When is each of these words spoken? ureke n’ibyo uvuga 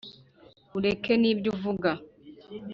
ureke 0.77 1.13
n’ibyo 1.21 1.49
uvuga 1.55 1.91